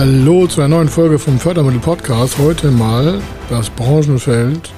Hallo 0.00 0.46
zu 0.46 0.62
einer 0.62 0.76
neuen 0.76 0.88
Folge 0.88 1.18
vom 1.18 1.38
Fördermittel 1.38 1.78
Podcast. 1.78 2.38
Heute 2.38 2.70
mal 2.70 3.20
das 3.50 3.68
Branchenfeld 3.68 4.72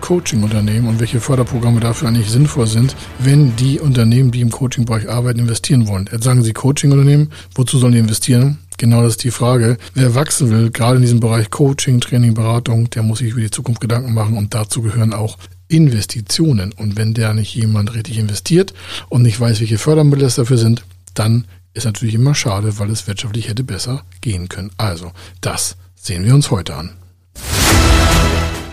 Coaching-Unternehmen 0.00 0.86
und 0.86 1.00
welche 1.00 1.18
Förderprogramme 1.18 1.80
dafür 1.80 2.06
eigentlich 2.06 2.30
sinnvoll 2.30 2.68
sind, 2.68 2.94
wenn 3.18 3.56
die 3.56 3.80
Unternehmen, 3.80 4.30
die 4.30 4.40
im 4.40 4.52
Coaching-Bereich 4.52 5.10
arbeiten, 5.10 5.40
investieren 5.40 5.88
wollen. 5.88 6.08
Jetzt 6.12 6.22
sagen 6.22 6.44
Sie 6.44 6.52
Coaching-Unternehmen, 6.52 7.32
wozu 7.56 7.78
sollen 7.78 7.94
die 7.94 7.98
investieren? 7.98 8.58
Genau 8.78 9.02
das 9.02 9.14
ist 9.14 9.24
die 9.24 9.32
Frage. 9.32 9.76
Wer 9.94 10.14
wachsen 10.14 10.50
will, 10.50 10.70
gerade 10.70 10.98
in 10.98 11.02
diesem 11.02 11.18
Bereich 11.18 11.50
Coaching, 11.50 12.00
Training, 12.00 12.34
Beratung, 12.34 12.90
der 12.90 13.02
muss 13.02 13.18
sich 13.18 13.32
über 13.32 13.40
die 13.40 13.50
Zukunft 13.50 13.80
Gedanken 13.80 14.14
machen 14.14 14.36
und 14.36 14.54
dazu 14.54 14.82
gehören 14.82 15.14
auch 15.14 15.36
Investitionen. 15.66 16.72
Und 16.72 16.96
wenn 16.96 17.12
der 17.12 17.34
nicht 17.34 17.56
jemand 17.56 17.92
richtig 17.92 18.18
investiert 18.18 18.72
und 19.08 19.22
nicht 19.22 19.40
weiß, 19.40 19.58
welche 19.58 19.78
Fördermittel 19.78 20.26
es 20.26 20.36
dafür 20.36 20.58
sind, 20.58 20.84
dann 21.14 21.46
ist 21.74 21.84
natürlich 21.84 22.14
immer 22.14 22.34
schade, 22.34 22.78
weil 22.78 22.90
es 22.90 23.06
wirtschaftlich 23.06 23.48
hätte 23.48 23.64
besser 23.64 24.04
gehen 24.20 24.48
können. 24.48 24.70
Also, 24.76 25.12
das 25.40 25.76
sehen 25.94 26.24
wir 26.24 26.34
uns 26.34 26.50
heute 26.50 26.74
an. 26.74 26.96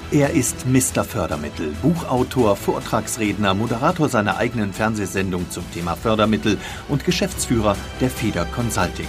Er 0.10 0.30
ist 0.30 0.66
Mr. 0.66 1.04
Fördermittel, 1.04 1.74
Buchautor, 1.82 2.56
Vortragsredner, 2.56 3.54
Moderator 3.54 4.08
seiner 4.08 4.38
eigenen 4.38 4.72
Fernsehsendung 4.72 5.50
zum 5.50 5.70
Thema 5.74 5.96
Fördermittel 5.96 6.58
und 6.88 7.04
Geschäftsführer 7.04 7.76
der 8.00 8.10
Feder 8.10 8.46
Consulting. 8.46 9.08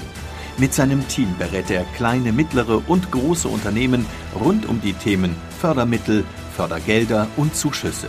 Mit 0.56 0.74
seinem 0.74 1.06
Team 1.06 1.36
berät 1.38 1.70
er 1.70 1.84
kleine, 1.96 2.32
mittlere 2.32 2.82
und 2.88 3.12
große 3.12 3.46
Unternehmen 3.46 4.06
rund 4.34 4.66
um 4.66 4.80
die 4.80 4.92
Themen 4.92 5.36
Fördermittel, 5.60 6.24
Fördergelder 6.56 7.28
und 7.36 7.54
Zuschüsse. 7.54 8.08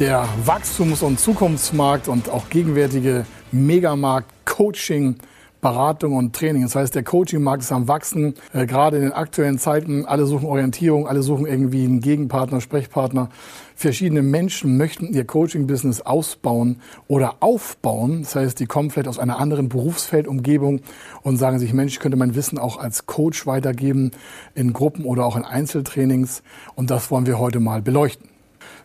Der 0.00 0.26
Wachstums- 0.46 1.02
und 1.02 1.20
Zukunftsmarkt 1.20 2.08
und 2.08 2.30
auch 2.30 2.48
gegenwärtige 2.48 3.26
Megamarkt 3.52 4.32
Coaching 4.46 5.16
Beratung 5.60 6.14
und 6.14 6.34
Training. 6.34 6.62
Das 6.62 6.74
heißt, 6.74 6.94
der 6.94 7.02
Coaching-Markt 7.02 7.62
ist 7.62 7.70
am 7.70 7.86
Wachsen, 7.86 8.32
äh, 8.54 8.64
gerade 8.64 8.96
in 8.96 9.02
den 9.02 9.12
aktuellen 9.12 9.58
Zeiten. 9.58 10.06
Alle 10.06 10.24
suchen 10.24 10.46
Orientierung, 10.46 11.06
alle 11.06 11.22
suchen 11.22 11.44
irgendwie 11.44 11.84
einen 11.84 12.00
Gegenpartner, 12.00 12.62
Sprechpartner. 12.62 13.28
Verschiedene 13.76 14.22
Menschen 14.22 14.78
möchten 14.78 15.12
ihr 15.12 15.26
Coaching-Business 15.26 16.00
ausbauen 16.00 16.80
oder 17.06 17.36
aufbauen. 17.40 18.22
Das 18.22 18.36
heißt, 18.36 18.58
die 18.58 18.64
kommen 18.64 18.88
vielleicht 18.88 19.08
aus 19.08 19.18
einer 19.18 19.38
anderen 19.38 19.68
Berufsfeldumgebung 19.68 20.80
und 21.20 21.36
sagen 21.36 21.58
sich, 21.58 21.74
Mensch, 21.74 21.98
könnte 21.98 22.16
mein 22.16 22.34
Wissen 22.34 22.56
auch 22.56 22.78
als 22.78 23.04
Coach 23.04 23.46
weitergeben 23.46 24.12
in 24.54 24.72
Gruppen 24.72 25.04
oder 25.04 25.26
auch 25.26 25.36
in 25.36 25.44
Einzeltrainings. 25.44 26.42
Und 26.74 26.90
das 26.90 27.10
wollen 27.10 27.26
wir 27.26 27.38
heute 27.38 27.60
mal 27.60 27.82
beleuchten. 27.82 28.29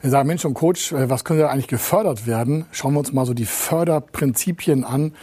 Wir 0.06 0.12
sagen, 0.12 0.28
Mensch 0.28 0.46
und 0.46 0.54
Coach, 0.54 0.92
äh, 0.92 1.10
was 1.10 1.24
könnte 1.24 1.50
eigentlich 1.50 1.66
gefördert 1.66 2.28
werden? 2.28 2.66
Schauen 2.72 2.94
wir 2.94 3.00
uns 3.00 3.12
mal 3.12 3.26
so 3.26 3.34
die 3.34 3.48
Förderprinzipien 3.48 4.84
an, 4.84 5.14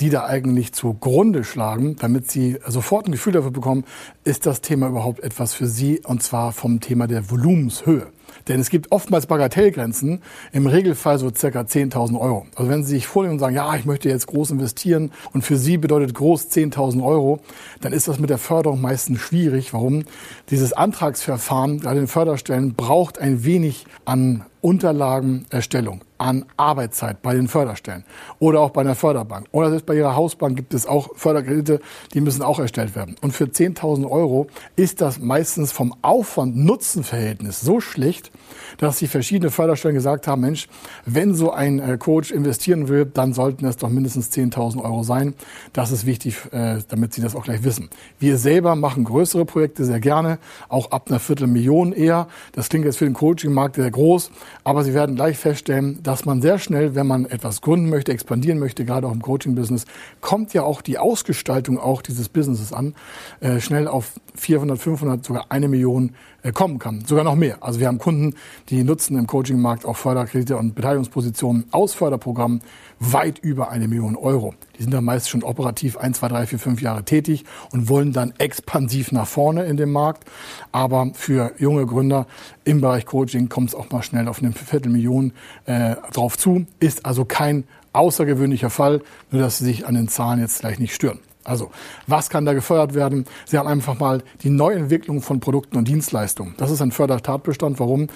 die 0.00 0.08
da 0.08 0.24
eigentlich 0.24 0.72
zugrunde 0.72 1.44
schlagen, 1.44 1.96
damit 1.96 2.30
Sie 2.30 2.58
sofort 2.66 3.06
ein 3.06 3.12
Gefühl 3.12 3.34
dafür 3.34 3.50
bekommen, 3.50 3.84
ist 4.24 4.46
das 4.46 4.62
Thema 4.62 4.88
überhaupt 4.88 5.20
etwas 5.20 5.52
für 5.52 5.66
Sie 5.66 6.00
und 6.06 6.22
zwar 6.22 6.52
vom 6.52 6.80
Thema 6.80 7.06
der 7.06 7.30
Volumenshöhe. 7.30 8.06
Denn 8.48 8.60
es 8.60 8.70
gibt 8.70 8.92
oftmals 8.92 9.26
Bagatellgrenzen, 9.26 10.22
im 10.52 10.66
Regelfall 10.66 11.18
so 11.18 11.30
circa 11.34 11.60
10.000 11.60 12.18
Euro. 12.20 12.46
Also 12.56 12.70
wenn 12.70 12.84
Sie 12.84 12.94
sich 12.94 13.06
vornehmen 13.06 13.34
und 13.34 13.38
sagen, 13.38 13.56
ja, 13.56 13.74
ich 13.76 13.84
möchte 13.84 14.08
jetzt 14.08 14.26
groß 14.26 14.50
investieren 14.50 15.10
und 15.32 15.42
für 15.42 15.56
Sie 15.56 15.76
bedeutet 15.76 16.14
groß 16.14 16.48
10.000 16.48 17.04
Euro, 17.04 17.40
dann 17.80 17.92
ist 17.92 18.08
das 18.08 18.18
mit 18.18 18.30
der 18.30 18.38
Förderung 18.38 18.80
meistens 18.80 19.20
schwierig. 19.20 19.72
Warum? 19.72 20.04
Dieses 20.50 20.72
Antragsverfahren, 20.72 21.80
gerade 21.80 22.00
den 22.00 22.08
Förderstellen, 22.08 22.74
braucht 22.74 23.18
ein 23.18 23.44
wenig 23.44 23.86
an 24.04 24.44
Unterlagenerstellung 24.60 26.02
an 26.20 26.44
Arbeitszeit 26.58 27.22
bei 27.22 27.34
den 27.34 27.48
Förderstellen 27.48 28.04
oder 28.38 28.60
auch 28.60 28.70
bei 28.70 28.82
einer 28.82 28.94
Förderbank 28.94 29.46
oder 29.52 29.70
selbst 29.70 29.86
bei 29.86 29.96
Ihrer 29.96 30.16
Hausbank 30.16 30.54
gibt 30.54 30.74
es 30.74 30.86
auch 30.86 31.16
Förderkredite, 31.16 31.80
die 32.12 32.20
müssen 32.20 32.42
auch 32.42 32.58
erstellt 32.58 32.94
werden. 32.94 33.16
Und 33.22 33.32
für 33.32 33.44
10.000 33.44 34.08
Euro 34.08 34.48
ist 34.76 35.00
das 35.00 35.18
meistens 35.18 35.72
vom 35.72 35.94
Aufwand-Nutzen-Verhältnis 36.02 37.62
so 37.62 37.80
schlecht, 37.80 38.30
dass 38.76 38.98
die 38.98 39.06
verschiedene 39.06 39.50
Förderstellen 39.50 39.94
gesagt 39.94 40.26
haben, 40.26 40.42
Mensch, 40.42 40.68
wenn 41.06 41.34
so 41.34 41.52
ein 41.52 41.78
äh, 41.78 41.96
Coach 41.96 42.30
investieren 42.30 42.88
will, 42.88 43.06
dann 43.06 43.32
sollten 43.32 43.64
es 43.64 43.78
doch 43.78 43.88
mindestens 43.88 44.30
10.000 44.30 44.82
Euro 44.84 45.02
sein. 45.02 45.34
Das 45.72 45.90
ist 45.90 46.04
wichtig, 46.04 46.36
äh, 46.52 46.80
damit 46.88 47.14
Sie 47.14 47.22
das 47.22 47.34
auch 47.34 47.44
gleich 47.44 47.64
wissen. 47.64 47.88
Wir 48.18 48.36
selber 48.36 48.76
machen 48.76 49.04
größere 49.04 49.46
Projekte 49.46 49.86
sehr 49.86 50.00
gerne, 50.00 50.38
auch 50.68 50.90
ab 50.90 51.08
einer 51.08 51.18
Viertelmillion 51.18 51.92
eher. 51.92 52.28
Das 52.52 52.68
klingt 52.68 52.84
jetzt 52.84 52.98
für 52.98 53.06
den 53.06 53.14
Coaching-Markt 53.14 53.76
sehr 53.76 53.90
groß, 53.90 54.30
aber 54.64 54.84
Sie 54.84 54.94
werden 54.94 55.16
gleich 55.16 55.38
feststellen, 55.38 56.02
dass 56.02 56.24
man 56.24 56.42
sehr 56.42 56.58
schnell, 56.58 56.94
wenn 56.94 57.06
man 57.06 57.26
etwas 57.26 57.60
gründen 57.60 57.88
möchte, 57.88 58.12
expandieren 58.12 58.58
möchte, 58.58 58.84
gerade 58.84 59.06
auch 59.06 59.12
im 59.12 59.22
Coaching-Business, 59.22 59.84
kommt 60.20 60.52
ja 60.54 60.62
auch 60.62 60.82
die 60.82 60.98
Ausgestaltung 60.98 61.78
auch 61.78 62.02
dieses 62.02 62.28
Businesses 62.28 62.72
an, 62.72 62.94
äh, 63.40 63.60
schnell 63.60 63.88
auf 63.88 64.12
400, 64.34 64.78
500, 64.78 65.24
sogar 65.24 65.46
eine 65.48 65.68
Million 65.68 66.14
äh, 66.42 66.52
kommen 66.52 66.78
kann. 66.78 67.04
Sogar 67.04 67.24
noch 67.24 67.36
mehr. 67.36 67.58
Also 67.60 67.80
wir 67.80 67.86
haben 67.86 67.98
Kunden, 67.98 68.34
die 68.68 68.84
nutzen 68.84 69.16
im 69.16 69.26
Coaching-Markt 69.26 69.84
auch 69.84 69.96
Förderkredite 69.96 70.56
und 70.56 70.74
Beteiligungspositionen 70.74 71.64
aus 71.70 71.94
Förderprogrammen 71.94 72.62
weit 72.98 73.38
über 73.38 73.70
eine 73.70 73.88
Million 73.88 74.16
Euro. 74.16 74.54
Die 74.80 74.84
sind 74.84 74.94
dann 74.94 75.04
meist 75.04 75.28
schon 75.28 75.42
operativ 75.42 75.98
ein, 75.98 76.14
zwei, 76.14 76.28
drei, 76.28 76.46
vier, 76.46 76.58
fünf 76.58 76.80
Jahre 76.80 77.04
tätig 77.04 77.44
und 77.70 77.90
wollen 77.90 78.14
dann 78.14 78.32
expansiv 78.38 79.12
nach 79.12 79.26
vorne 79.26 79.64
in 79.64 79.76
dem 79.76 79.92
Markt. 79.92 80.24
Aber 80.72 81.10
für 81.12 81.52
junge 81.58 81.84
Gründer 81.84 82.26
im 82.64 82.80
Bereich 82.80 83.04
Coaching 83.04 83.50
kommt 83.50 83.68
es 83.68 83.74
auch 83.74 83.90
mal 83.90 84.02
schnell 84.02 84.26
auf 84.26 84.42
eine 84.42 84.52
Viertelmillion 84.52 85.34
äh, 85.66 85.96
drauf 86.14 86.38
zu. 86.38 86.64
Ist 86.78 87.04
also 87.04 87.26
kein 87.26 87.64
außergewöhnlicher 87.92 88.70
Fall, 88.70 89.02
nur 89.30 89.42
dass 89.42 89.58
Sie 89.58 89.66
sich 89.66 89.86
an 89.86 89.96
den 89.96 90.08
Zahlen 90.08 90.40
jetzt 90.40 90.60
gleich 90.60 90.78
nicht 90.78 90.94
stören. 90.94 91.18
Also, 91.50 91.70
was 92.06 92.30
kann 92.30 92.44
da 92.44 92.52
gefördert 92.52 92.94
werden? 92.94 93.26
Sie 93.44 93.58
haben 93.58 93.66
einfach 93.66 93.98
mal 93.98 94.22
die 94.42 94.50
Neuentwicklung 94.50 95.20
von 95.20 95.40
Produkten 95.40 95.76
und 95.78 95.88
Dienstleistungen. 95.88 96.54
Das 96.58 96.70
ist 96.70 96.80
ein 96.80 96.92
Fördertatbestand. 96.92 97.80
Warum? 97.80 98.06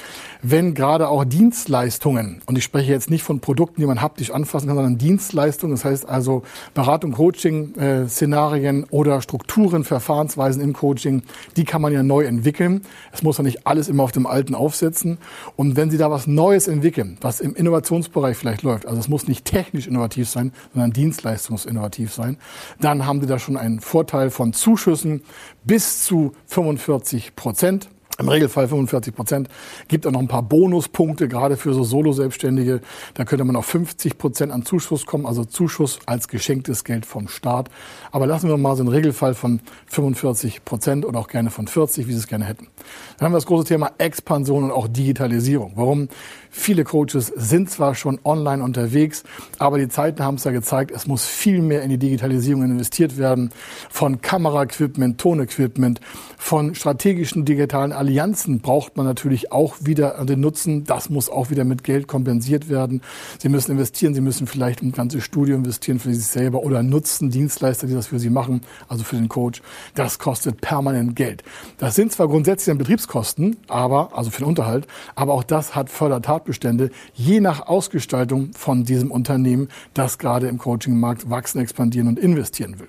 Wenn 0.41 0.75
gerade 0.75 1.09
auch 1.09 1.25
Dienstleistungen, 1.25 2.43
und 2.47 2.57
ich 2.57 2.63
spreche 2.63 2.93
jetzt 2.93 3.11
nicht 3.11 3.25
von 3.25 3.41
Produkten, 3.41 3.81
die 3.81 3.87
man 3.87 4.01
haptisch 4.01 4.31
anfassen 4.31 4.69
kann, 4.69 4.77
sondern 4.77 4.99
Dienstleistungen, 4.99 5.75
das 5.75 5.85
heißt 5.85 6.09
also 6.09 6.45
Beratung, 6.75 7.11
Coaching, 7.13 7.75
äh, 7.75 8.09
Szenarien 8.09 8.85
oder 8.91 9.21
Strukturen, 9.21 9.83
Verfahrensweisen 9.83 10.63
im 10.63 10.73
Coaching, 10.73 11.23
die 11.57 11.65
kann 11.65 11.83
man 11.83 11.93
ja 11.93 12.05
neu 12.05 12.25
entwickeln. 12.25 12.83
Es 13.13 13.25
muss 13.25 13.39
ja 13.39 13.43
nicht 13.43 13.67
alles 13.67 13.89
immer 13.89 14.05
auf 14.05 14.13
dem 14.13 14.29
Alten 14.29 14.55
aufsetzen. 14.55 15.19
Und 15.57 15.75
wenn 15.75 15.91
Sie 15.91 15.99
da 15.99 16.09
was 16.09 16.29
Neues 16.29 16.69
entwickeln, 16.69 17.19
was 17.21 17.41
im 17.41 17.57
Innovationsbereich 17.57 18.37
vielleicht 18.37 18.63
läuft, 18.63 18.87
also 18.87 19.01
es 19.01 19.09
muss 19.09 19.27
nicht 19.27 19.45
technisch 19.45 19.89
innovativ 19.89 20.29
sein, 20.29 20.53
sondern 20.73 20.93
dienstleistungsinnovativ 20.93 22.13
sein, 22.13 22.37
dann 22.81 23.07
haben 23.07 23.24
Sie 23.25 23.29
da 23.29 23.39
schon 23.39 23.57
einen 23.57 23.81
Vorteil 23.81 24.31
von 24.31 24.53
Zuschüssen 24.53 25.23
bis 25.65 26.05
zu 26.05 26.33
45 26.47 27.35
Prozent. 27.35 27.89
Im 28.17 28.29
Regelfall 28.29 28.69
45 28.69 29.13
Prozent. 29.13 29.49
Gibt 29.89 30.07
auch 30.07 30.13
noch 30.13 30.21
ein 30.21 30.29
paar 30.29 30.45
Bonuspunkte, 30.45 31.27
gerade 31.27 31.57
für 31.57 31.75
so 31.75 31.83
Solo-Selbstständige. 31.83 32.81
Da 33.15 33.25
könnte 33.25 33.45
man 33.45 33.57
auf 33.57 33.67
50 33.67 34.19
Prozent 34.19 34.53
an 34.53 34.65
Zuschuss 34.65 35.05
kommen, 35.05 35.27
also 35.27 35.45
Zuschuss 35.45 35.99
als 36.07 36.29
geschenktes 36.29 36.85
Geld 36.85 37.07
vom 37.07 37.27
Staat. 37.27 37.71
Aber 38.13 38.29
lassen 38.29 38.49
wir 38.49 38.57
mal 38.57 38.77
so 38.77 38.85
einen 38.85 38.93
Regelfall 38.93 39.35
von 39.35 39.59
45 39.87 40.65
Prozent 40.65 41.05
oder 41.05 41.19
auch 41.19 41.27
gerne 41.27 41.51
von 41.51 41.67
40, 41.67 42.07
wie 42.07 42.13
Sie 42.13 42.19
es 42.19 42.29
gerne 42.29 42.45
hätten. 42.45 42.69
Dann 43.19 43.27
haben 43.27 43.33
wir 43.33 43.39
das 43.39 43.47
große 43.47 43.65
Thema 43.65 43.91
Expansion 43.99 44.63
und 44.63 44.71
auch 44.71 44.87
Digitalisierung. 44.87 45.73
Warum? 45.75 46.09
Viele 46.57 46.85
Coaches 46.85 47.33
sind 47.35 47.69
zwar 47.69 47.97
schon 47.97 48.21
online 48.23 48.63
unterwegs, 48.63 49.25
aber 49.59 49.77
die 49.77 49.89
Zeiten 49.89 50.23
haben 50.23 50.37
es 50.37 50.45
ja 50.45 50.53
gezeigt, 50.53 50.93
es 50.93 51.09
muss 51.09 51.27
viel 51.27 51.61
mehr 51.61 51.83
in 51.83 51.91
die 51.91 51.99
Digitalisierung 51.99 52.63
investiert 52.63 53.19
werden. 53.19 53.51
Von 53.91 54.21
Kameraequipment, 54.21 55.21
Tonequipment, 55.21 56.01
von 56.39 56.77
strategischen 56.77 57.45
digitalen 57.45 57.93
Allianzen 58.05 58.61
braucht 58.61 58.97
man 58.97 59.07
natürlich 59.07 59.51
auch 59.51 59.77
wieder 59.81 60.23
den 60.27 60.41
Nutzen. 60.41 60.85
Das 60.85 61.09
muss 61.09 61.31
auch 61.31 61.51
wieder 61.51 61.65
mit 61.65 61.85
Geld 61.85 62.07
kompensiert 62.07 62.69
werden. 62.69 63.01
Sie 63.39 63.49
müssen 63.49 63.73
investieren, 63.73 64.15
Sie 64.15 64.21
müssen 64.21 64.47
vielleicht 64.47 64.83
ein 64.83 64.93
ganzes 64.93 65.25
Studio 65.25 65.57
investieren 65.57 65.99
für 65.99 66.13
sich 66.15 66.27
selber 66.27 66.63
oder 66.63 66.83
nutzen 66.83 67.31
Dienstleister, 67.31 67.87
die 67.87 67.95
das 67.95 68.09
für 68.09 68.19
Sie 68.19 68.31
machen, 68.31 68.61
also 68.89 69.05
für 69.05 69.17
den 69.17 69.29
Coach. 69.29 69.63
Das 69.95 70.19
kostet 70.19 70.61
permanent 70.61 71.17
Geld. 71.17 71.43
Das 71.79 71.95
sind 71.95 72.13
zwar 72.13 72.29
grundsätzlich 72.29 72.77
Betriebskosten, 72.77 73.57
aber, 73.69 74.17
also 74.17 74.31
für 74.31 74.43
den 74.43 74.49
Unterhalt, 74.49 74.87
aber 75.15 75.33
auch 75.33 75.45
das 75.45 75.75
hat 75.75 75.89
Fördertat 75.89 76.35
Tatbestände, 76.35 76.91
je 77.15 77.41
nach 77.41 77.67
Ausgestaltung 77.67 78.53
von 78.55 78.85
diesem 78.85 79.11
Unternehmen, 79.11 79.69
das 79.95 80.19
gerade 80.19 80.49
im 80.49 80.59
Coaching-Markt 80.59 81.31
wachsen, 81.31 81.61
expandieren 81.61 82.09
und 82.09 82.19
investieren 82.19 82.79
will. 82.81 82.89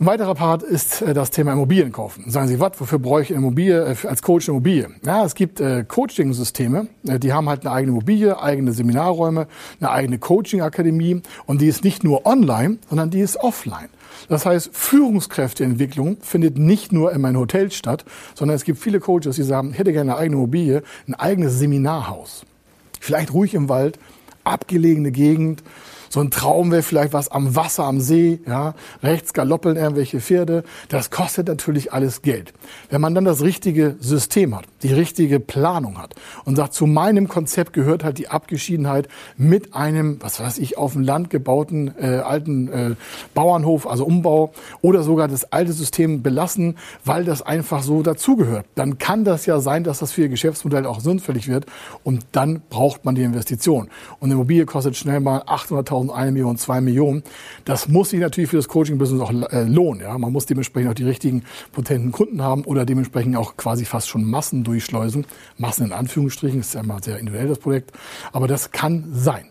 Ein 0.00 0.06
weiterer 0.06 0.36
Part 0.36 0.62
ist 0.62 1.02
äh, 1.02 1.12
das 1.12 1.32
Thema 1.32 1.52
Immobilien 1.52 1.90
kaufen. 1.90 2.30
Sagen 2.30 2.46
Sie, 2.46 2.60
was, 2.60 2.78
wofür 2.78 3.00
brauche 3.00 3.22
ich 3.22 3.30
eine 3.30 3.38
Immobilie, 3.38 3.82
äh, 3.82 4.06
als 4.06 4.22
Coach 4.22 4.48
eine 4.48 4.56
Immobilie? 4.56 4.90
Ja, 5.04 5.24
es 5.24 5.34
gibt 5.34 5.58
äh, 5.58 5.82
Coaching-Systeme, 5.82 6.86
äh, 7.08 7.18
die 7.18 7.32
haben 7.32 7.48
halt 7.48 7.66
eine 7.66 7.74
eigene 7.74 7.90
Immobilie, 7.94 8.40
eigene 8.40 8.72
Seminarräume, 8.72 9.48
eine 9.80 9.90
eigene 9.90 10.20
Coaching-Akademie 10.20 11.22
und 11.46 11.60
die 11.60 11.66
ist 11.66 11.82
nicht 11.82 12.04
nur 12.04 12.26
online, 12.26 12.78
sondern 12.88 13.10
die 13.10 13.18
ist 13.18 13.38
offline. 13.38 13.88
Das 14.28 14.46
heißt, 14.46 14.70
Führungskräfteentwicklung 14.72 16.18
findet 16.20 16.58
nicht 16.58 16.92
nur 16.92 17.10
in 17.10 17.20
meinem 17.20 17.38
Hotel 17.38 17.72
statt, 17.72 18.04
sondern 18.36 18.54
es 18.54 18.62
gibt 18.62 18.78
viele 18.78 19.00
Coaches, 19.00 19.34
die 19.34 19.42
sagen, 19.42 19.72
ich 19.72 19.80
hätte 19.80 19.92
gerne 19.92 20.12
eine 20.12 20.20
eigene 20.20 20.36
Immobilie, 20.36 20.84
ein 21.08 21.14
eigenes 21.14 21.58
Seminarhaus. 21.58 22.44
Vielleicht 23.00 23.32
ruhig 23.32 23.52
im 23.54 23.68
Wald, 23.68 23.98
abgelegene 24.44 25.10
Gegend, 25.10 25.64
so 26.08 26.20
ein 26.20 26.30
Traum 26.30 26.70
wäre 26.70 26.82
vielleicht 26.82 27.12
was 27.12 27.30
am 27.30 27.54
Wasser, 27.54 27.84
am 27.84 28.00
See, 28.00 28.40
ja. 28.46 28.74
Rechts 29.02 29.32
galoppeln 29.32 29.76
irgendwelche 29.76 30.20
Pferde. 30.20 30.64
Das 30.88 31.10
kostet 31.10 31.48
natürlich 31.48 31.92
alles 31.92 32.22
Geld. 32.22 32.52
Wenn 32.90 33.00
man 33.00 33.14
dann 33.14 33.24
das 33.24 33.42
richtige 33.42 33.96
System 34.00 34.56
hat, 34.56 34.64
die 34.82 34.92
richtige 34.92 35.40
Planung 35.40 35.98
hat 35.98 36.14
und 36.44 36.56
sagt, 36.56 36.74
zu 36.74 36.86
meinem 36.86 37.28
Konzept 37.28 37.72
gehört 37.72 38.04
halt 38.04 38.18
die 38.18 38.28
Abgeschiedenheit 38.28 39.08
mit 39.36 39.74
einem, 39.74 40.18
was 40.20 40.40
weiß 40.40 40.58
ich, 40.58 40.78
auf 40.78 40.92
dem 40.92 41.02
Land 41.02 41.30
gebauten 41.30 41.94
äh, 41.98 42.18
alten 42.18 42.68
äh, 42.68 42.94
Bauernhof, 43.34 43.86
also 43.86 44.04
Umbau 44.04 44.52
oder 44.80 45.02
sogar 45.02 45.28
das 45.28 45.52
alte 45.52 45.72
System 45.72 46.22
belassen, 46.22 46.76
weil 47.04 47.24
das 47.24 47.42
einfach 47.42 47.82
so 47.82 48.02
dazugehört. 48.02 48.66
Dann 48.74 48.98
kann 48.98 49.24
das 49.24 49.46
ja 49.46 49.60
sein, 49.60 49.84
dass 49.84 49.98
das 49.98 50.12
für 50.12 50.22
Ihr 50.22 50.28
Geschäftsmodell 50.28 50.86
auch 50.86 51.00
sinnfällig 51.00 51.48
wird 51.48 51.66
und 52.04 52.26
dann 52.32 52.62
braucht 52.70 53.04
man 53.04 53.14
die 53.14 53.22
Investition. 53.22 53.88
Und 54.20 54.26
eine 54.26 54.34
Immobilie 54.34 54.66
kostet 54.66 54.96
schnell 54.96 55.20
mal 55.20 55.42
800.000 55.42 55.97
100.000, 55.98 56.10
1 56.10 56.32
Million, 56.32 56.56
2 56.56 56.80
Millionen. 56.80 57.22
Das 57.64 57.88
muss 57.88 58.10
sich 58.10 58.20
natürlich 58.20 58.50
für 58.50 58.56
das 58.56 58.68
Coaching-Business 58.68 59.20
auch 59.20 59.32
äh, 59.52 59.64
lohnen. 59.64 60.02
Ja? 60.02 60.16
Man 60.18 60.32
muss 60.32 60.46
dementsprechend 60.46 60.90
auch 60.90 60.94
die 60.94 61.04
richtigen 61.04 61.44
potenten 61.72 62.12
Kunden 62.12 62.42
haben 62.42 62.64
oder 62.64 62.84
dementsprechend 62.84 63.36
auch 63.36 63.56
quasi 63.56 63.84
fast 63.84 64.08
schon 64.08 64.24
Massen 64.24 64.64
durchschleusen. 64.64 65.26
Massen 65.56 65.86
in 65.86 65.92
Anführungsstrichen, 65.92 66.60
ist 66.60 66.74
ja 66.74 66.80
immer 66.80 67.02
sehr 67.02 67.18
individuell 67.18 67.48
das 67.48 67.58
Projekt. 67.58 67.92
Aber 68.32 68.48
das 68.48 68.70
kann 68.70 69.04
sein. 69.12 69.46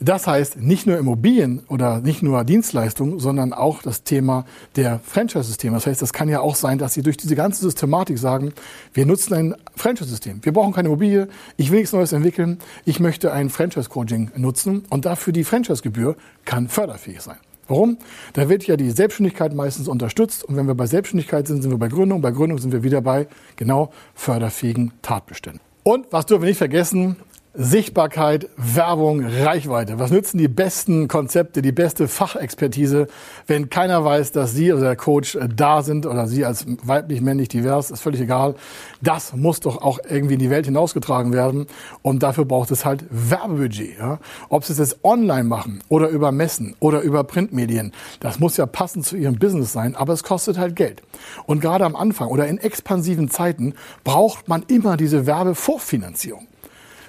Das 0.00 0.28
heißt, 0.28 0.60
nicht 0.60 0.86
nur 0.86 0.96
Immobilien 0.96 1.62
oder 1.68 2.00
nicht 2.00 2.22
nur 2.22 2.44
Dienstleistungen, 2.44 3.18
sondern 3.18 3.52
auch 3.52 3.82
das 3.82 4.04
Thema 4.04 4.44
der 4.76 5.00
Franchise-Systeme. 5.04 5.74
Das 5.74 5.86
heißt, 5.88 6.00
das 6.00 6.12
kann 6.12 6.28
ja 6.28 6.40
auch 6.40 6.54
sein, 6.54 6.78
dass 6.78 6.94
Sie 6.94 7.02
durch 7.02 7.16
diese 7.16 7.34
ganze 7.34 7.62
Systematik 7.62 8.16
sagen, 8.18 8.52
wir 8.94 9.06
nutzen 9.06 9.34
ein 9.34 9.54
Franchise-System. 9.74 10.38
Wir 10.44 10.52
brauchen 10.52 10.72
keine 10.72 10.86
Immobilie. 10.86 11.26
Ich 11.56 11.72
will 11.72 11.80
nichts 11.80 11.92
Neues 11.92 12.12
entwickeln. 12.12 12.58
Ich 12.84 13.00
möchte 13.00 13.32
ein 13.32 13.50
Franchise-Coaching 13.50 14.30
nutzen 14.36 14.84
und 14.88 15.04
dafür 15.04 15.32
die 15.32 15.42
Franchise-Gebühr 15.42 16.16
kann 16.44 16.68
förderfähig 16.68 17.20
sein. 17.20 17.38
Warum? 17.66 17.98
Da 18.34 18.48
wird 18.48 18.66
ja 18.66 18.76
die 18.76 18.90
Selbstständigkeit 18.90 19.52
meistens 19.52 19.88
unterstützt. 19.88 20.44
Und 20.44 20.56
wenn 20.56 20.66
wir 20.66 20.74
bei 20.74 20.86
Selbstständigkeit 20.86 21.46
sind, 21.48 21.60
sind 21.62 21.70
wir 21.72 21.78
bei 21.78 21.88
Gründung. 21.88 22.22
Bei 22.22 22.30
Gründung 22.30 22.58
sind 22.58 22.72
wir 22.72 22.82
wieder 22.82 23.02
bei 23.02 23.26
genau 23.56 23.92
förderfähigen 24.14 24.92
Tatbeständen. 25.02 25.60
Und 25.82 26.06
was 26.10 26.26
dürfen 26.26 26.42
wir 26.42 26.48
nicht 26.48 26.58
vergessen? 26.58 27.16
Sichtbarkeit, 27.60 28.48
Werbung, 28.56 29.26
Reichweite. 29.26 29.98
Was 29.98 30.12
nützen 30.12 30.38
die 30.38 30.46
besten 30.46 31.08
Konzepte, 31.08 31.60
die 31.60 31.72
beste 31.72 32.06
Fachexpertise, 32.06 33.08
wenn 33.48 33.68
keiner 33.68 34.04
weiß, 34.04 34.30
dass 34.30 34.52
Sie 34.52 34.72
oder 34.72 34.82
der 34.82 34.96
Coach 34.96 35.34
äh, 35.34 35.48
da 35.52 35.82
sind 35.82 36.06
oder 36.06 36.28
Sie 36.28 36.44
als 36.44 36.66
weiblich, 36.84 37.20
männlich, 37.20 37.48
divers, 37.48 37.90
ist 37.90 38.00
völlig 38.00 38.20
egal. 38.20 38.54
Das 39.02 39.34
muss 39.34 39.58
doch 39.58 39.82
auch 39.82 39.98
irgendwie 40.08 40.34
in 40.34 40.38
die 40.38 40.50
Welt 40.50 40.66
hinausgetragen 40.66 41.32
werden 41.32 41.66
und 42.02 42.22
dafür 42.22 42.44
braucht 42.44 42.70
es 42.70 42.84
halt 42.84 43.04
Werbebudget. 43.10 43.98
Ja? 43.98 44.20
Ob 44.50 44.62
Sie 44.64 44.72
es 44.72 44.78
jetzt 44.78 45.04
online 45.04 45.42
machen 45.42 45.82
oder 45.88 46.10
über 46.10 46.30
Messen 46.30 46.76
oder 46.78 47.00
über 47.00 47.24
Printmedien, 47.24 47.92
das 48.20 48.38
muss 48.38 48.56
ja 48.56 48.66
passend 48.66 49.04
zu 49.04 49.16
Ihrem 49.16 49.36
Business 49.36 49.72
sein, 49.72 49.96
aber 49.96 50.12
es 50.12 50.22
kostet 50.22 50.58
halt 50.58 50.76
Geld. 50.76 51.02
Und 51.46 51.60
gerade 51.60 51.84
am 51.84 51.96
Anfang 51.96 52.28
oder 52.28 52.46
in 52.46 52.58
expansiven 52.58 53.28
Zeiten 53.30 53.74
braucht 54.04 54.46
man 54.46 54.62
immer 54.68 54.96
diese 54.96 55.26
Werbevorfinanzierung. 55.26 56.47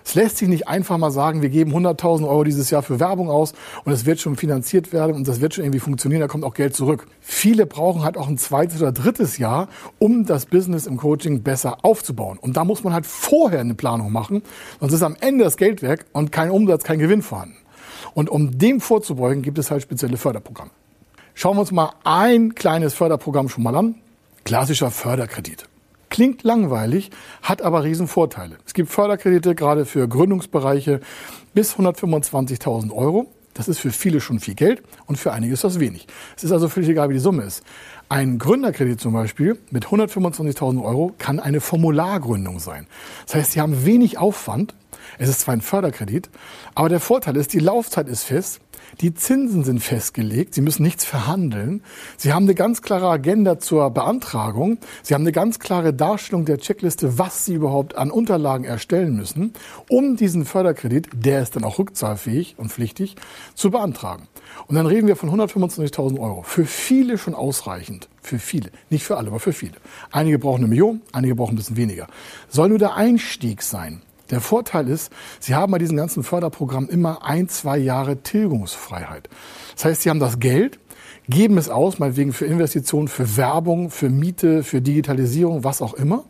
Es 0.09 0.15
lässt 0.15 0.37
sich 0.37 0.47
nicht 0.47 0.67
einfach 0.67 0.97
mal 0.97 1.11
sagen, 1.11 1.43
wir 1.43 1.49
geben 1.49 1.71
100.000 1.71 2.27
Euro 2.27 2.43
dieses 2.43 2.71
Jahr 2.71 2.81
für 2.81 2.99
Werbung 2.99 3.29
aus 3.29 3.53
und 3.83 3.91
es 3.91 4.07
wird 4.07 4.19
schon 4.19 4.37
finanziert 4.37 4.91
werden 4.91 5.15
und 5.15 5.27
das 5.27 5.39
wird 5.39 5.53
schon 5.53 5.65
irgendwie 5.65 5.79
funktionieren, 5.79 6.19
da 6.19 6.27
kommt 6.27 6.43
auch 6.43 6.55
Geld 6.55 6.75
zurück. 6.75 7.05
Viele 7.21 7.67
brauchen 7.67 8.01
halt 8.01 8.17
auch 8.17 8.27
ein 8.27 8.39
zweites 8.39 8.81
oder 8.81 8.91
drittes 8.91 9.37
Jahr, 9.37 9.67
um 9.99 10.25
das 10.25 10.47
Business 10.47 10.87
im 10.87 10.97
Coaching 10.97 11.43
besser 11.43 11.85
aufzubauen. 11.85 12.39
Und 12.41 12.57
da 12.57 12.63
muss 12.63 12.83
man 12.83 12.91
halt 12.91 13.05
vorher 13.05 13.59
eine 13.59 13.75
Planung 13.75 14.11
machen, 14.11 14.41
sonst 14.79 14.93
ist 14.93 15.03
am 15.03 15.15
Ende 15.21 15.43
das 15.43 15.57
Geld 15.57 15.83
weg 15.83 16.07
und 16.11 16.31
kein 16.31 16.49
Umsatz, 16.49 16.83
kein 16.83 16.97
Gewinn 16.97 17.21
vorhanden. 17.21 17.57
Und 18.15 18.31
um 18.31 18.57
dem 18.57 18.81
vorzubeugen, 18.81 19.43
gibt 19.43 19.59
es 19.59 19.69
halt 19.69 19.83
spezielle 19.83 20.17
Förderprogramme. 20.17 20.71
Schauen 21.35 21.55
wir 21.55 21.61
uns 21.61 21.71
mal 21.71 21.91
ein 22.03 22.55
kleines 22.55 22.95
Förderprogramm 22.95 23.47
schon 23.47 23.61
mal 23.61 23.75
an. 23.75 23.93
Klassischer 24.43 24.89
Förderkredit. 24.89 25.68
Klingt 26.09 26.43
langweilig, 26.43 27.11
hat 27.41 27.61
aber 27.61 27.83
Riesenvorteile. 27.83 28.57
Es 28.65 28.73
gibt 28.73 28.89
Förderkredite 28.89 29.55
gerade 29.55 29.85
für 29.85 30.07
Gründungsbereiche 30.07 30.99
bis 31.53 31.75
125.000 31.75 32.91
Euro. 32.91 33.27
Das 33.53 33.67
ist 33.67 33.79
für 33.79 33.91
viele 33.91 34.21
schon 34.21 34.39
viel 34.39 34.55
Geld 34.55 34.81
und 35.05 35.17
für 35.17 35.33
einige 35.33 35.53
ist 35.53 35.63
das 35.63 35.79
wenig. 35.79 36.07
Es 36.37 36.43
ist 36.43 36.51
also 36.51 36.69
völlig 36.69 36.89
egal, 36.89 37.09
wie 37.09 37.15
die 37.15 37.19
Summe 37.19 37.43
ist. 37.43 37.63
Ein 38.07 38.39
Gründerkredit 38.39 38.99
zum 38.99 39.13
Beispiel 39.13 39.59
mit 39.69 39.85
125.000 39.85 40.83
Euro 40.83 41.13
kann 41.17 41.39
eine 41.39 41.59
Formulargründung 41.59 42.59
sein. 42.59 42.87
Das 43.25 43.35
heißt, 43.35 43.51
Sie 43.51 43.61
haben 43.61 43.85
wenig 43.85 44.17
Aufwand. 44.17 44.73
Es 45.17 45.29
ist 45.29 45.41
zwar 45.41 45.53
ein 45.53 45.61
Förderkredit, 45.61 46.29
aber 46.73 46.89
der 46.89 46.99
Vorteil 46.99 47.35
ist, 47.35 47.53
die 47.53 47.59
Laufzeit 47.59 48.07
ist 48.07 48.23
fest. 48.23 48.61
Die 49.01 49.13
Zinsen 49.13 49.63
sind 49.63 49.79
festgelegt. 49.79 50.53
Sie 50.53 50.59
müssen 50.59 50.83
nichts 50.83 51.05
verhandeln. 51.05 51.83
Sie 52.17 52.33
haben 52.33 52.43
eine 52.43 52.55
ganz 52.55 52.81
klare 52.81 53.07
Agenda 53.07 53.57
zur 53.57 53.89
Beantragung. 53.91 54.77
Sie 55.03 55.13
haben 55.13 55.21
eine 55.21 55.31
ganz 55.31 55.59
klare 55.59 55.93
Darstellung 55.93 56.43
der 56.43 56.57
Checkliste, 56.57 57.17
was 57.17 57.45
Sie 57.45 57.53
überhaupt 57.53 57.95
an 57.95 58.11
Unterlagen 58.11 58.65
erstellen 58.65 59.15
müssen, 59.15 59.53
um 59.87 60.17
diesen 60.17 60.43
Förderkredit, 60.43 61.09
der 61.13 61.41
ist 61.41 61.55
dann 61.55 61.63
auch 61.63 61.79
rückzahlfähig 61.79 62.55
und 62.57 62.73
pflichtig, 62.73 63.15
zu 63.55 63.71
beantragen. 63.71 64.27
Und 64.67 64.75
dann 64.75 64.85
reden 64.85 65.07
wir 65.07 65.15
von 65.15 65.29
125.000 65.29 66.19
Euro. 66.19 66.43
Für 66.43 66.65
viele 66.65 67.17
schon 67.17 67.35
ausreichend. 67.35 68.09
Für 68.21 68.37
viele. 68.37 68.69
Nicht 68.89 69.05
für 69.05 69.15
alle, 69.15 69.29
aber 69.29 69.39
für 69.39 69.53
viele. 69.53 69.77
Einige 70.11 70.39
brauchen 70.39 70.59
eine 70.59 70.67
Million, 70.67 71.01
einige 71.13 71.35
brauchen 71.35 71.53
ein 71.53 71.55
bisschen 71.55 71.77
weniger. 71.77 72.07
Soll 72.49 72.67
nur 72.67 72.79
der 72.79 72.95
Einstieg 72.95 73.61
sein. 73.61 74.01
Der 74.29 74.41
Vorteil 74.41 74.87
ist, 74.87 75.11
Sie 75.39 75.55
haben 75.55 75.71
bei 75.71 75.77
diesen 75.77 75.97
ganzen 75.97 76.23
Förderprogrammen 76.23 76.89
immer 76.89 77.25
ein, 77.25 77.49
zwei 77.49 77.77
Jahre 77.77 78.17
Tilgungsfreiheit. 78.17 79.29
Das 79.75 79.85
heißt, 79.85 80.01
Sie 80.03 80.09
haben 80.09 80.19
das 80.19 80.39
Geld, 80.39 80.79
geben 81.27 81.57
es 81.57 81.69
aus, 81.69 81.99
meinetwegen 81.99 82.33
für 82.33 82.45
Investitionen, 82.45 83.07
für 83.07 83.37
Werbung, 83.37 83.89
für 83.89 84.09
Miete, 84.09 84.63
für 84.63 84.81
Digitalisierung, 84.81 85.63
was 85.63 85.81
auch 85.81 85.93
immer 85.93 86.25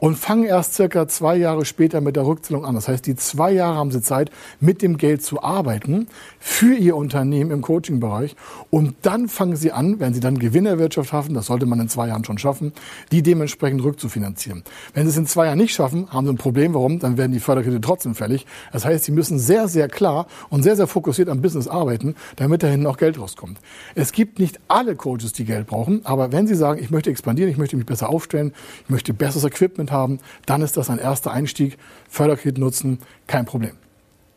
und 0.00 0.16
fangen 0.16 0.44
erst 0.44 0.74
circa 0.74 1.06
zwei 1.06 1.36
Jahre 1.36 1.64
später 1.64 2.00
mit 2.00 2.16
der 2.16 2.26
Rückzahlung 2.26 2.64
an. 2.64 2.74
Das 2.74 2.88
heißt, 2.88 3.06
die 3.06 3.14
zwei 3.16 3.52
Jahre 3.52 3.76
haben 3.76 3.90
sie 3.90 4.00
Zeit, 4.00 4.30
mit 4.58 4.82
dem 4.82 4.96
Geld 4.96 5.22
zu 5.22 5.42
arbeiten 5.42 6.08
für 6.38 6.74
ihr 6.74 6.96
Unternehmen 6.96 7.50
im 7.50 7.60
Coaching-Bereich 7.60 8.34
und 8.70 8.94
dann 9.02 9.28
fangen 9.28 9.56
sie 9.56 9.72
an, 9.72 10.00
wenn 10.00 10.14
sie 10.14 10.20
dann 10.20 10.38
Gewinnerwirtschaft 10.38 11.12
haben, 11.12 11.34
das 11.34 11.46
sollte 11.46 11.66
man 11.66 11.78
in 11.80 11.88
zwei 11.88 12.08
Jahren 12.08 12.24
schon 12.24 12.38
schaffen, 12.38 12.72
die 13.12 13.22
dementsprechend 13.22 13.82
rückzufinanzieren. 13.84 14.64
Wenn 14.94 15.04
sie 15.04 15.10
es 15.10 15.16
in 15.18 15.26
zwei 15.26 15.46
Jahren 15.46 15.58
nicht 15.58 15.74
schaffen, 15.74 16.10
haben 16.10 16.26
sie 16.26 16.32
ein 16.32 16.38
Problem. 16.38 16.72
Warum? 16.72 16.98
Dann 16.98 17.18
werden 17.18 17.32
die 17.32 17.40
Förderkredite 17.40 17.82
trotzdem 17.82 18.14
fällig. 18.14 18.46
Das 18.72 18.86
heißt, 18.86 19.04
sie 19.04 19.12
müssen 19.12 19.38
sehr, 19.38 19.68
sehr 19.68 19.88
klar 19.88 20.26
und 20.48 20.62
sehr, 20.62 20.76
sehr 20.76 20.86
fokussiert 20.86 21.28
am 21.28 21.42
Business 21.42 21.68
arbeiten, 21.68 22.14
damit 22.36 22.62
dahin 22.62 22.86
auch 22.86 22.96
Geld 22.96 23.20
rauskommt. 23.20 23.58
Es 23.94 24.12
gibt 24.12 24.38
nicht 24.38 24.60
alle 24.68 24.96
Coaches, 24.96 25.34
die 25.34 25.44
Geld 25.44 25.66
brauchen, 25.66 26.00
aber 26.04 26.32
wenn 26.32 26.46
sie 26.46 26.54
sagen, 26.54 26.82
ich 26.82 26.90
möchte 26.90 27.10
expandieren, 27.10 27.50
ich 27.50 27.58
möchte 27.58 27.76
mich 27.76 27.86
besser 27.86 28.08
aufstellen, 28.08 28.52
ich 28.84 28.90
möchte 28.90 29.12
besseres 29.12 29.44
Equipment 29.44 29.89
haben, 29.90 30.18
dann 30.46 30.62
ist 30.62 30.76
das 30.76 30.90
ein 30.90 30.98
erster 30.98 31.32
Einstieg. 31.32 31.78
Förderkredit 32.08 32.58
nutzen, 32.58 32.98
kein 33.26 33.44
Problem. 33.44 33.72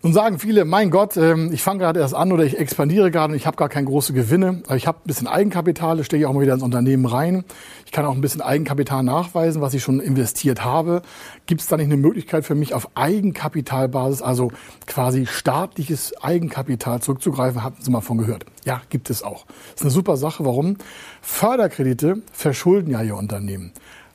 Nun 0.06 0.12
sagen 0.12 0.38
viele, 0.38 0.66
mein 0.66 0.90
Gott, 0.90 1.16
ähm, 1.16 1.52
ich 1.54 1.64
fange 1.64 1.80
gerade 1.80 2.02
erst 2.02 2.14
an 2.14 2.34
oder 2.34 2.44
ich 2.44 2.60
expandiere 2.60 3.10
gerade 3.10 3.32
und 3.32 3.38
ich 3.38 3.48
habe 3.48 3.56
gar 3.56 3.70
keine 3.70 3.88
große 3.88 4.12
Gewinne. 4.12 4.62
Aber 4.66 4.76
ich 4.76 4.86
habe 4.86 4.98
ein 4.98 5.08
bisschen 5.08 5.28
Eigenkapital, 5.30 5.96
das 5.96 6.08
stecke 6.08 6.24
ich 6.24 6.28
auch 6.28 6.34
mal 6.34 6.42
wieder 6.42 6.56
ins 6.56 6.62
Unternehmen 6.62 7.06
rein. 7.06 7.46
Ich 7.86 7.94
kann 7.94 8.06
auch 8.06 8.14
ein 8.14 8.20
bisschen 8.20 8.42
Eigenkapital 8.42 9.02
nachweisen, 9.02 9.62
was 9.62 9.74
ich 9.74 9.82
schon 9.82 10.02
investiert 10.02 10.66
habe. 10.66 11.04
Gibt 11.46 11.62
es 11.62 11.68
da 11.68 11.78
nicht 11.78 11.86
eine 11.86 11.96
Möglichkeit 11.96 12.44
für 12.44 12.54
mich 12.54 12.74
auf 12.74 12.90
Eigenkapitalbasis, 12.96 14.22
also 14.22 14.52
quasi 14.88 15.26
staatliches 15.26 16.22
Eigenkapital 16.22 17.02
zurückzugreifen? 17.02 17.64
Hatten 17.64 17.82
Sie 17.82 17.90
mal 17.90 18.02
von 18.02 18.18
gehört? 18.18 18.44
Ja, 18.66 18.82
gibt 18.90 19.10
es 19.10 19.24
auch. 19.24 19.46
Das 19.46 19.76
ist 19.76 19.82
eine 19.84 19.92
super 19.92 20.18
Sache. 20.18 20.44
Warum? 20.44 20.76
Förderkredite 21.22 22.24
verschulden 22.34 22.92
ja 22.92 23.02
Ihr 23.02 23.16
Unternehmen. 23.16 23.72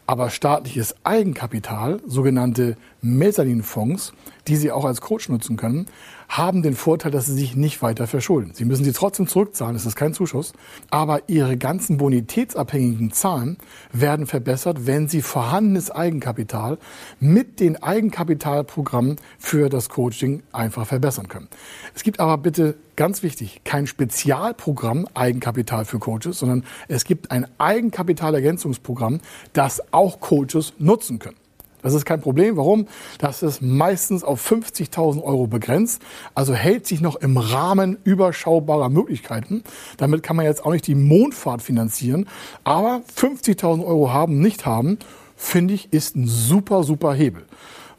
Aber 0.09 0.31
staatliches 0.31 0.95
Eigenkapital, 1.05 2.01
sogenannte 2.07 2.79
Mezzaninfonds, 3.01 4.13
die 4.49 4.57
Sie 4.57 4.73
auch 4.73 4.85
als 4.85 5.01
Coach 5.01 5.29
nutzen 5.29 5.57
können, 5.57 5.87
haben 6.29 6.63
den 6.63 6.75
Vorteil, 6.75 7.11
dass 7.11 7.27
Sie 7.27 7.35
sich 7.35 7.57
nicht 7.57 7.83
weiter 7.83 8.07
verschulden. 8.07 8.53
Sie 8.55 8.65
müssen 8.65 8.85
sie 8.85 8.93
trotzdem 8.93 9.27
zurückzahlen, 9.27 9.77
es 9.77 9.87
ist 9.87 9.97
kein 9.97 10.15
Zuschuss, 10.15 10.53
aber 10.91 11.29
Ihre 11.29 11.57
ganzen 11.57 11.97
bonitätsabhängigen 11.97 13.13
Zahlen 13.13 13.57
werden 13.93 14.27
verbessert, 14.27 14.87
wenn 14.87 15.09
Sie 15.09 15.23
vorhandenes 15.23 15.91
Eigenkapital 15.91 16.79
mit 17.21 17.61
den 17.61 17.83
Eigenkapitalprogrammen 17.83 19.17
für 19.39 19.69
das 19.69 19.89
Coaching 19.89 20.43
einfach 20.53 20.87
verbessern 20.87 21.29
können. 21.29 21.49
Es 21.95 22.03
gibt 22.03 22.21
aber 22.21 22.37
bitte 22.39 22.77
ganz 22.97 23.23
wichtig, 23.23 23.63
kein 23.65 23.87
Spezialprogramm 23.87 25.07
Eigenkapital 25.15 25.85
für 25.85 25.99
Coaches, 25.99 26.41
sondern 26.41 26.65
es 26.89 27.05
gibt 27.05 27.31
ein 27.31 27.47
Eigenkapitalergänzungsprogramm, 27.59 29.21
das 29.53 29.83
auch 29.93 30.21
Coaches 30.21 30.75
nutzen 30.79 31.19
können. 31.19 31.37
Das 31.83 31.95
ist 31.95 32.05
kein 32.05 32.21
Problem. 32.21 32.57
Warum? 32.57 32.87
Das 33.19 33.43
ist 33.43 33.63
meistens 33.63 34.25
auf 34.25 34.51
50.000 34.51 35.23
Euro 35.23 35.47
begrenzt. 35.47 36.03
Also 36.35 36.55
hält 36.55 36.87
sich 36.87 37.01
noch 37.01 37.17
im 37.17 37.37
Rahmen 37.37 37.99
überschaubarer 38.05 38.89
Möglichkeiten. 38.89 39.63
Damit 39.97 40.23
kann 40.23 40.37
man 40.37 40.45
jetzt 40.45 40.65
auch 40.65 40.73
nicht 40.73 40.87
die 40.87 40.95
Mondfahrt 40.95 41.63
finanzieren. 41.63 42.27
Aber 42.65 43.03
50.000 43.17 43.85
Euro 43.87 44.13
haben, 44.13 44.41
nicht 44.41 44.67
haben, 44.67 44.99
finde 45.37 45.75
ich, 45.75 45.93
ist 45.93 46.17
ein 46.17 46.27
super, 46.27 46.83
super 46.83 47.15
Hebel. 47.15 47.45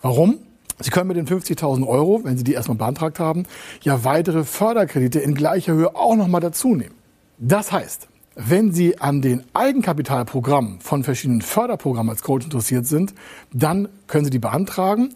Warum? 0.02 0.40
Sie 0.82 0.92
können 0.92 1.08
mit 1.08 1.18
den 1.18 1.28
50.000 1.28 1.86
Euro, 1.86 2.22
wenn 2.24 2.38
Sie 2.38 2.46
die 2.46 2.54
erstmal 2.54 2.78
beantragt 2.78 3.20
haben, 3.20 3.44
ja 3.82 4.06
weitere 4.06 4.46
Förderkredite 4.46 5.20
in 5.20 5.36
gleicher 5.36 5.74
Höhe 5.74 5.94
auch 5.94 6.16
nochmal 6.16 6.40
dazu 6.40 6.74
nehmen. 6.74 6.96
Das 7.38 7.72
heißt, 7.72 8.08
wenn 8.42 8.72
Sie 8.72 9.02
an 9.02 9.22
den 9.22 9.44
Eigenkapitalprogrammen 9.54 10.80
von 10.80 11.04
verschiedenen 11.04 11.42
Förderprogrammen 11.42 12.10
als 12.10 12.24
Coach 12.24 12.46
interessiert 12.46 12.88
sind, 12.88 13.14
dann 13.52 13.90
können 14.08 14.24
Sie 14.24 14.32
die 14.32 14.40
beantragen 14.40 15.14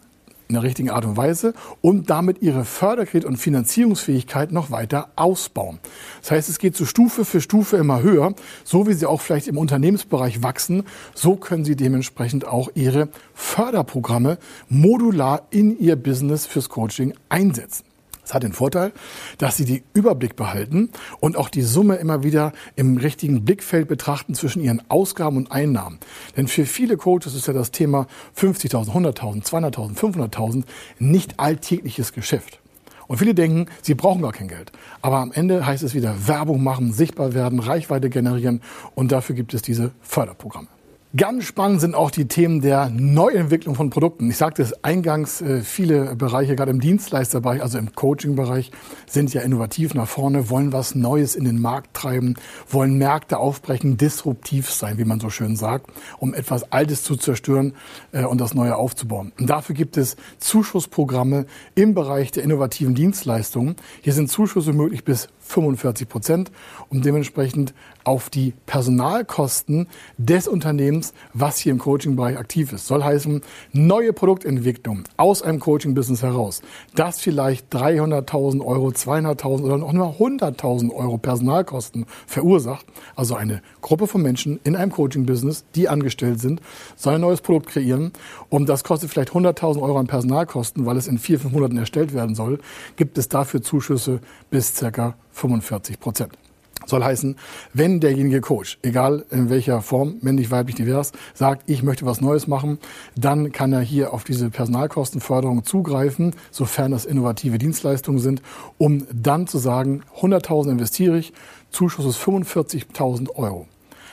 in 0.49 0.55
der 0.55 0.63
richtigen 0.63 0.89
Art 0.89 1.05
und 1.05 1.15
Weise 1.15 1.53
und 1.79 2.09
damit 2.09 2.41
Ihre 2.41 2.65
Förderkredit- 2.65 3.25
und 3.25 3.37
Finanzierungsfähigkeit 3.37 4.51
noch 4.51 4.71
weiter 4.71 5.07
ausbauen. 5.15 5.79
Das 6.21 6.31
heißt, 6.31 6.49
es 6.49 6.59
geht 6.59 6.75
so 6.75 6.85
Stufe 6.85 7.23
für 7.23 7.39
Stufe 7.39 7.77
immer 7.77 8.01
höher. 8.01 8.33
So 8.65 8.87
wie 8.87 8.93
Sie 8.93 9.05
auch 9.05 9.21
vielleicht 9.21 9.47
im 9.47 9.57
Unternehmensbereich 9.57 10.43
wachsen, 10.43 10.83
so 11.15 11.37
können 11.37 11.63
Sie 11.63 11.77
dementsprechend 11.77 12.45
auch 12.45 12.69
Ihre 12.75 13.07
Förderprogramme 13.33 14.37
modular 14.67 15.47
in 15.49 15.79
Ihr 15.79 15.95
Business 15.95 16.45
fürs 16.45 16.67
Coaching 16.67 17.13
einsetzen. 17.29 17.85
Das 18.23 18.33
hat 18.33 18.43
den 18.43 18.53
Vorteil, 18.53 18.93
dass 19.37 19.57
Sie 19.57 19.65
die 19.65 19.83
Überblick 19.93 20.35
behalten 20.35 20.89
und 21.19 21.37
auch 21.37 21.49
die 21.49 21.61
Summe 21.61 21.95
immer 21.95 22.23
wieder 22.23 22.53
im 22.75 22.97
richtigen 22.97 23.43
Blickfeld 23.43 23.87
betrachten 23.87 24.33
zwischen 24.33 24.61
Ihren 24.61 24.81
Ausgaben 24.89 25.37
und 25.37 25.51
Einnahmen. 25.51 25.99
Denn 26.37 26.47
für 26.47 26.65
viele 26.65 26.97
Coaches 26.97 27.35
ist 27.35 27.47
ja 27.47 27.53
das 27.53 27.71
Thema 27.71 28.07
50.000, 28.37 28.91
100.000, 28.91 29.45
200.000, 29.45 29.97
500.000 29.97 30.63
nicht 30.99 31.39
alltägliches 31.39 32.13
Geschäft. 32.13 32.59
Und 33.07 33.17
viele 33.17 33.35
denken, 33.35 33.67
sie 33.81 33.95
brauchen 33.95 34.21
gar 34.21 34.31
kein 34.31 34.47
Geld. 34.47 34.71
Aber 35.01 35.17
am 35.17 35.31
Ende 35.33 35.65
heißt 35.65 35.83
es 35.83 35.93
wieder 35.93 36.27
Werbung 36.27 36.63
machen, 36.63 36.93
sichtbar 36.93 37.33
werden, 37.33 37.59
Reichweite 37.59 38.09
generieren 38.09 38.61
und 38.95 39.11
dafür 39.11 39.35
gibt 39.35 39.53
es 39.53 39.61
diese 39.61 39.91
Förderprogramme. 40.01 40.67
Ganz 41.15 41.43
spannend 41.43 41.79
sind 41.79 41.93
auch 41.93 42.09
die 42.09 42.27
Themen 42.27 42.59
der 42.61 42.89
Neuentwicklung 42.89 43.75
von 43.75 43.91
Produkten. 43.91 44.31
Ich 44.31 44.37
sagte 44.37 44.63
es 44.63 44.83
eingangs, 44.83 45.41
äh, 45.41 45.61
viele 45.61 46.15
Bereiche, 46.15 46.55
gerade 46.55 46.71
im 46.71 46.79
Dienstleisterbereich, 46.79 47.61
also 47.61 47.77
im 47.77 47.93
Coaching-Bereich, 47.93 48.71
sind 49.05 49.31
ja 49.31 49.41
innovativ 49.41 49.93
nach 49.93 50.07
vorne, 50.07 50.49
wollen 50.49 50.73
was 50.73 50.95
Neues 50.95 51.35
in 51.35 51.43
den 51.43 51.61
Markt 51.61 51.93
treiben, 51.93 52.33
wollen 52.67 52.97
Märkte 52.97 53.37
aufbrechen, 53.37 53.95
disruptiv 53.95 54.71
sein, 54.71 54.97
wie 54.97 55.05
man 55.05 55.19
so 55.19 55.29
schön 55.29 55.55
sagt, 55.55 55.91
um 56.17 56.33
etwas 56.33 56.71
Altes 56.71 57.03
zu 57.03 57.15
zerstören 57.15 57.75
äh, 58.11 58.25
und 58.25 58.41
das 58.41 58.55
Neue 58.55 58.75
aufzubauen. 58.75 59.33
Und 59.39 59.51
dafür 59.51 59.75
gibt 59.75 59.97
es 59.97 60.15
Zuschussprogramme 60.39 61.45
im 61.75 61.93
Bereich 61.93 62.31
der 62.31 62.41
innovativen 62.41 62.95
Dienstleistungen. 62.95 63.75
Hier 64.01 64.13
sind 64.13 64.31
Zuschüsse 64.31 64.73
möglich 64.73 65.03
bis 65.03 65.27
45 65.45 66.07
Prozent, 66.09 66.51
um 66.89 67.01
dementsprechend 67.01 67.73
auf 68.03 68.29
die 68.29 68.53
Personalkosten 68.65 69.87
des 70.17 70.47
Unternehmens, 70.47 71.13
was 71.33 71.57
hier 71.57 71.71
im 71.71 71.79
Coaching-Bereich 71.79 72.37
aktiv 72.37 72.73
ist. 72.73 72.87
Soll 72.87 73.03
heißen, 73.03 73.41
neue 73.71 74.13
Produktentwicklung 74.13 75.03
aus 75.17 75.41
einem 75.41 75.59
Coaching-Business 75.59 76.21
heraus, 76.21 76.61
das 76.95 77.19
vielleicht 77.19 77.73
300.000 77.73 78.65
Euro, 78.65 78.89
200.000 78.89 79.61
oder 79.63 79.77
noch 79.77 79.93
nur 79.93 80.15
100.000 80.15 80.91
Euro 80.91 81.17
Personalkosten 81.17 82.05
verursacht. 82.27 82.85
Also 83.15 83.35
eine 83.35 83.61
Gruppe 83.81 84.07
von 84.07 84.21
Menschen 84.21 84.59
in 84.63 84.75
einem 84.75 84.91
Coaching-Business, 84.91 85.65
die 85.75 85.87
angestellt 85.89 86.39
sind, 86.39 86.61
soll 86.95 87.15
ein 87.15 87.21
neues 87.21 87.41
Produkt 87.41 87.67
kreieren 87.67 88.11
und 88.49 88.67
das 88.67 88.83
kostet 88.83 89.11
vielleicht 89.11 89.31
100.000 89.31 89.81
Euro 89.81 89.97
an 89.97 90.07
Personalkosten, 90.07 90.85
weil 90.85 90.97
es 90.97 91.07
in 91.07 91.17
vier, 91.17 91.39
fünf 91.39 91.53
Monaten 91.53 91.77
erstellt 91.77 92.13
werden 92.13 92.35
soll, 92.35 92.59
gibt 92.95 93.17
es 93.17 93.29
dafür 93.29 93.61
Zuschüsse 93.61 94.19
bis 94.49 94.75
circa 94.75 95.15
45 95.33 95.99
Prozent. 95.99 96.33
Soll 96.85 97.03
heißen, 97.03 97.37
wenn 97.73 97.99
derjenige 97.99 98.41
Coach, 98.41 98.77
egal 98.81 99.25
in 99.31 99.49
welcher 99.49 99.81
Form, 99.81 100.15
männlich, 100.21 100.51
weiblich, 100.51 100.75
divers, 100.75 101.13
sagt, 101.33 101.69
ich 101.69 101.81
möchte 101.81 102.05
was 102.05 102.19
Neues 102.19 102.47
machen, 102.47 102.77
dann 103.15 103.51
kann 103.51 103.71
er 103.71 103.81
hier 103.81 104.13
auf 104.13 104.23
diese 104.23 104.49
Personalkostenförderung 104.49 105.63
zugreifen, 105.63 106.35
sofern 106.51 106.91
das 106.91 107.05
innovative 107.05 107.57
Dienstleistungen 107.57 108.19
sind, 108.19 108.41
um 108.77 109.05
dann 109.13 109.47
zu 109.47 109.59
sagen, 109.59 110.03
100.000 110.19 110.71
investiere 110.71 111.17
ich, 111.17 111.31
Zuschuss 111.71 112.05
ist 112.05 112.21
45.000 112.21 113.35
Euro. 113.35 113.67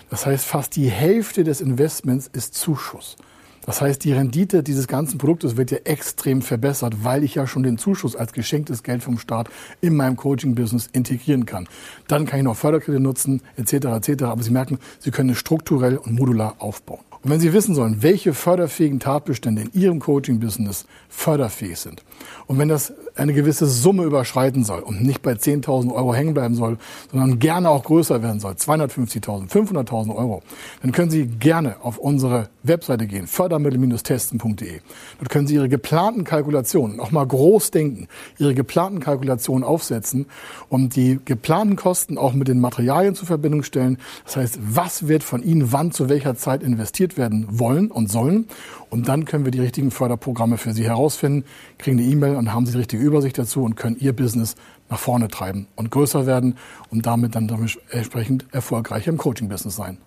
Das 0.09 0.27
heißt, 0.27 0.45
fast 0.45 0.77
die 0.77 0.89
Hälfte 0.89 1.45
des 1.45 1.61
Investments 1.61 2.31
ist 2.33 2.55
Zuschuss. 2.55 3.17
Das 3.71 3.81
heißt, 3.81 4.03
die 4.03 4.13
Rendite 4.13 4.65
dieses 4.65 4.89
ganzen 4.89 5.19
Produktes 5.19 5.57
wird 5.57 5.71
ja 5.71 5.79
extrem 5.85 6.43
verbessert, 6.43 7.05
weil 7.05 7.23
ich 7.23 7.37
ja 7.37 7.47
schon 7.47 7.63
den 7.63 7.79
Zuschuss 7.79 8.17
als 8.17 8.33
geschenktes 8.33 8.83
Geld 8.83 9.01
vom 9.01 9.17
Staat 9.17 9.49
in 9.81 9.95
meinem 9.95 10.17
Coaching-Business 10.17 10.89
integrieren 10.93 11.47
kann. 11.47 11.69
Dann 12.09 12.27
kann 12.27 12.41
ich 12.41 12.45
noch 12.45 12.57
Förderkredite 12.57 13.01
nutzen, 13.01 13.43
etc. 13.57 14.09
etc. 14.09 14.25
Aber 14.25 14.43
Sie 14.43 14.51
merken, 14.51 14.81
Sie 14.99 15.13
können 15.13 15.31
es 15.31 15.39
strukturell 15.39 15.99
und 15.99 16.19
modular 16.19 16.57
aufbauen. 16.59 17.05
Und 17.23 17.31
wenn 17.31 17.39
Sie 17.39 17.53
wissen 17.53 17.77
sollen, 17.77 18.03
welche 18.03 18.35
förderfähigen 18.35 18.99
Tatbestände 18.99 19.63
in 19.63 19.73
Ihrem 19.73 20.01
Coaching-Business 20.01 20.87
förderfähig 21.09 21.79
sind 21.79 22.03
und 22.49 22.59
wenn 22.59 22.69
das 22.69 22.93
eine 23.17 23.33
gewisse 23.33 23.67
Summe 23.67 24.05
überschreiten 24.05 24.65
soll 24.65 24.81
und 24.81 25.03
nicht 25.03 25.23
bei 25.23 25.33
10.000 25.33 25.93
Euro 25.93 26.15
hängen 26.15 26.35
bleiben 26.35 26.55
soll, 26.55 26.79
sondern 27.11 27.39
gerne 27.39 27.71
auch 27.71 27.85
größer 27.85 28.23
werden 28.23 28.41
soll, 28.41 28.53
250.000, 28.53 29.49
500.000 29.51 30.15
Euro, 30.15 30.43
dann 30.83 30.93
können 30.93 31.11
Sie 31.11 31.27
gerne 31.27 31.77
auf 31.83 31.99
unsere 31.99 32.49
Webseite 32.63 33.07
gehen, 33.07 33.27
fördermittel-testen.de. 33.27 34.81
Dort 35.19 35.31
können 35.31 35.47
Sie 35.47 35.55
Ihre 35.55 35.69
geplanten 35.69 36.25
Kalkulationen, 36.25 37.01
auch 37.01 37.11
mal 37.11 37.27
groß 37.27 37.71
denken, 37.71 38.09
Ihre 38.39 38.55
geplanten 38.55 39.01
Kalkulationen 39.01 39.65
aufsetzen 39.65 40.27
und 40.69 40.97
die 40.97 41.19
geplanten 41.25 41.77
Kosten 41.77 42.19
auch 42.19 42.33
mit 42.33 42.49
den 42.49 42.61
Materialien 42.61 43.15
zur 43.15 43.27
Verbindung 43.27 43.63
stellen. 43.63 43.99
Das 44.25 44.37
heißt, 44.37 44.59
was 44.63 45.09
wird 45.09 45.23
von 45.23 45.43
Ihnen 45.43 45.73
wann 45.73 45.93
zu 45.93 46.09
welcher 46.09 46.37
Zeit 46.37 46.63
investiert 46.63 47.17
werden 47.17 47.47
wollen 47.51 47.91
und 47.91 48.11
sollen. 48.11 48.47
Und 48.91 49.09
dann 49.09 49.25
können 49.25 49.45
wir 49.45 49.53
die 49.53 49.61
richtigen 49.61 49.91
Förderprogramme 49.91 50.59
für 50.59 50.73
Sie 50.73 50.85
herausfinden, 50.85 51.45
kriegen 51.79 51.99
eine 51.99 52.09
E-Mail 52.09 52.37
und 52.37 52.53
haben 52.53 52.67
Sie 52.67 52.73
die 52.73 52.79
richtige 52.79 53.00
Übersicht 53.01 53.39
dazu 53.39 53.63
und 53.65 53.77
können 53.77 53.97
Ihr 53.99 54.15
Business 54.15 54.55
nach 54.89 54.99
vorne 54.99 55.29
treiben 55.29 55.67
und 55.77 55.91
größer 55.91 56.27
werden 56.27 56.57
und 56.91 57.07
damit 57.07 57.35
dann 57.35 57.49
entsprechend 57.91 58.47
erfolgreich 58.53 59.07
im 59.07 59.17
Coaching-Business 59.17 59.77
sein. 59.77 59.99